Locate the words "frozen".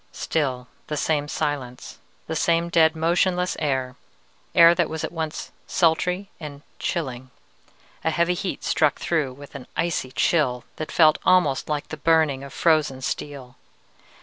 12.51-13.01